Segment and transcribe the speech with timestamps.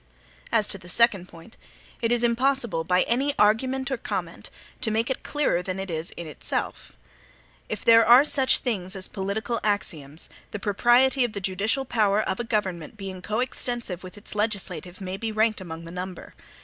[0.51, 1.57] As to the second point,
[2.01, 4.49] it is impossible, by any argument or comment,
[4.81, 6.93] to make it clearer than it is in itself.
[7.69, 12.39] If there are such things as political axioms, the propriety of the judicial power of
[12.39, 16.33] a government being coextensive with its legislative, may be ranked among the number.